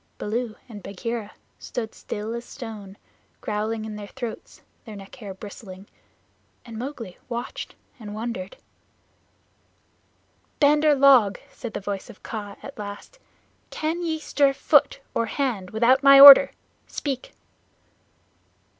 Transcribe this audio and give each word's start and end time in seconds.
Baloo 0.17 0.55
and 0.67 0.81
Bagheera 0.81 1.33
stood 1.59 1.93
still 1.93 2.33
as 2.33 2.43
stone, 2.43 2.97
growling 3.39 3.85
in 3.85 3.97
their 3.97 4.07
throats, 4.07 4.63
their 4.83 4.95
neck 4.95 5.13
hair 5.17 5.31
bristling, 5.35 5.85
and 6.65 6.75
Mowgli 6.75 7.19
watched 7.29 7.75
and 7.99 8.15
wondered. 8.15 8.57
"Bandar 10.59 10.95
log," 10.95 11.37
said 11.51 11.75
the 11.75 11.79
voice 11.79 12.09
of 12.09 12.23
Kaa 12.23 12.55
at 12.63 12.79
last, 12.79 13.19
"can 13.69 14.01
ye 14.01 14.17
stir 14.17 14.53
foot 14.53 14.99
or 15.13 15.27
hand 15.27 15.69
without 15.69 16.01
my 16.01 16.19
order? 16.19 16.49
Speak!" 16.87 17.33